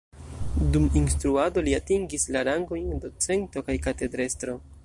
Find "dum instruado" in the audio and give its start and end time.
0.77-1.63